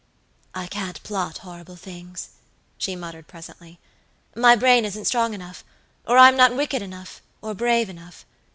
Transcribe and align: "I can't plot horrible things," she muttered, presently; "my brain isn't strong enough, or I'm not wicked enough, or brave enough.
"I 0.55 0.65
can't 0.65 1.03
plot 1.03 1.37
horrible 1.37 1.75
things," 1.75 2.29
she 2.79 2.95
muttered, 2.95 3.27
presently; 3.27 3.77
"my 4.35 4.55
brain 4.55 4.83
isn't 4.83 5.05
strong 5.05 5.35
enough, 5.35 5.63
or 6.07 6.17
I'm 6.17 6.35
not 6.35 6.55
wicked 6.55 6.81
enough, 6.81 7.21
or 7.43 7.53
brave 7.53 7.87
enough. 7.87 8.25